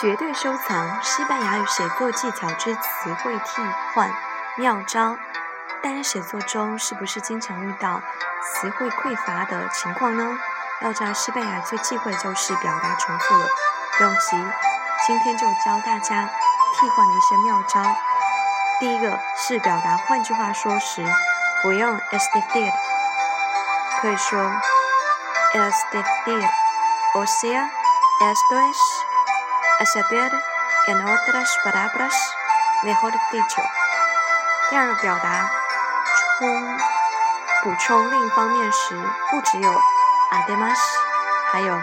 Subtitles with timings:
[0.00, 3.62] 绝对收藏西班牙语写作技巧之词汇替
[3.94, 4.10] 换
[4.56, 5.16] 妙招。
[5.82, 8.02] 单人写作中是不是经常遇到
[8.42, 10.36] 词汇匮乏的情况呢？
[10.80, 13.46] 要知道，西班牙最忌讳就是表达重复了。
[13.96, 14.30] 不用急，
[15.06, 16.28] 今天就教大家
[16.74, 17.80] 替换的一些妙招。
[18.80, 21.04] 第一个是表达换句话说时，
[21.62, 22.72] 不用 es de dir，
[24.00, 24.40] 可以说
[25.54, 27.70] es decir，o sea
[28.20, 29.13] esto
[29.80, 30.32] es，a saber
[30.86, 33.62] en otras palabras，mejor dicho。
[34.70, 35.50] 第二个表达
[36.38, 36.78] 充
[37.62, 38.96] 补充另一方面时，
[39.30, 39.80] 不只有
[40.30, 40.78] además，
[41.52, 41.80] 还有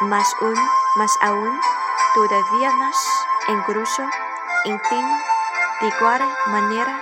[0.00, 5.06] más un，más aún，todavía más，incluso，en fin。
[5.80, 7.00] De igual manera,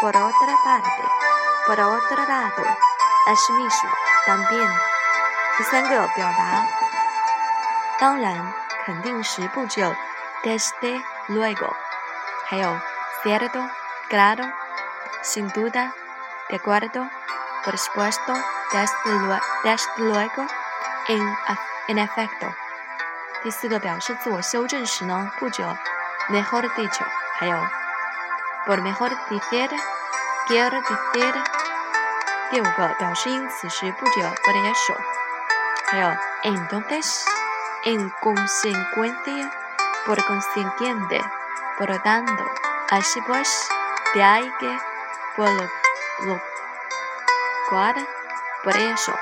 [0.00, 1.02] por otra parte,
[1.66, 2.62] por otro lado,
[3.26, 3.90] así mismo,
[4.26, 4.70] también。
[5.58, 6.66] 第三个表达，
[7.98, 9.94] 当然，肯定时不只有
[10.42, 11.72] desde luego，
[12.46, 12.78] 还有
[13.22, 13.68] cierto,
[14.10, 14.50] claro,
[15.22, 15.92] sin duda,
[16.48, 17.08] de acuerdo,
[17.64, 18.34] por supuesto,
[18.72, 20.46] desde luego,
[21.08, 21.36] en
[21.88, 22.52] en efecto。
[23.42, 25.76] 第四个表示自我修正时呢，不只有
[26.28, 27.04] mejor dicho，
[27.38, 27.56] 还有
[28.66, 29.68] por mejor decir,
[30.48, 31.34] quiero decir。
[32.50, 34.96] 第五个表示因此时不只有 por eso，
[35.86, 36.08] 还有
[36.42, 37.24] entonces,
[37.85, 39.51] en consecuencia,
[40.05, 41.21] por consiguiente,
[41.77, 42.45] por lo tanto,
[42.89, 43.69] así pues,
[44.13, 44.79] de ahí que,
[45.35, 45.63] por lo,
[46.25, 46.41] lo
[47.69, 47.95] cual,
[48.63, 49.13] por eso。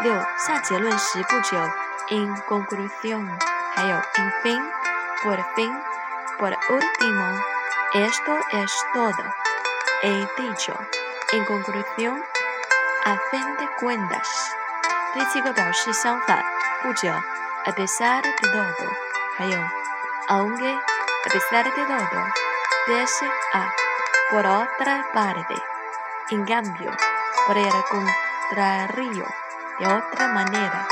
[0.00, 1.70] 六下结论时不只有
[2.10, 3.28] en conclusión，
[3.74, 4.62] 还有 en fin,
[5.24, 5.76] por fin,
[6.38, 9.24] por último。Esto es todo.
[10.02, 10.72] He dicho.
[11.32, 12.22] En conclusión,
[13.04, 14.28] a fin de cuentas.
[15.14, 16.44] 第七个表示相反，
[16.82, 17.14] 不只有
[17.65, 18.89] A pesar de todo，
[19.37, 19.57] 还有
[20.27, 22.27] aunque a pesar de todo,
[22.85, 23.71] pese a
[24.29, 25.55] por otra parte,
[26.29, 26.91] en cambio,
[27.47, 29.25] por el contrario,
[29.79, 30.85] de otra manera。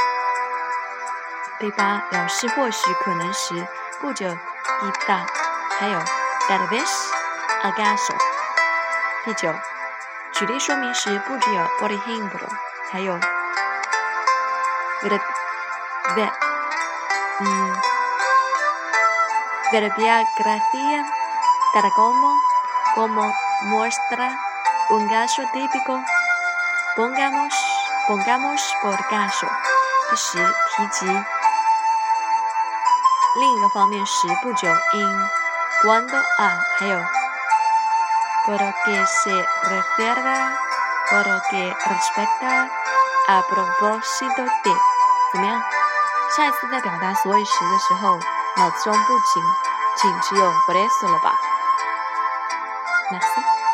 [1.60, 3.68] 第八表示或许可能时，
[4.00, 5.26] 不只有 quizá，
[5.78, 6.00] 还有。
[6.50, 6.90] Tal vez
[7.62, 8.16] acaso。
[9.24, 9.54] 第九，
[10.34, 12.50] 举例说明时不只有 por ejemplo，
[12.92, 13.20] 还有
[16.16, 16.32] ver
[17.42, 17.82] ver 嗯
[19.72, 21.06] verbia gracia
[21.74, 22.40] tal como
[22.96, 24.38] como muestra
[24.90, 26.04] un caso típico。
[26.96, 27.54] pongamos
[28.08, 29.48] pongamos por caso。
[30.10, 30.38] 第十，
[30.76, 31.06] 提及
[33.40, 35.30] 另一个方面时不只有 in。
[35.84, 37.02] cuando a 还有
[38.46, 39.32] por lo que se
[39.64, 40.38] refiere
[41.10, 42.70] por lo que respecta
[43.28, 44.74] a propósito de
[45.32, 45.64] 怎么样？
[46.36, 48.18] 下一次在表达所以时的时候，
[48.56, 49.44] 脑子中不仅
[49.98, 51.36] 仅只有 “bless” 了吧
[53.12, 53.71] ？Merci。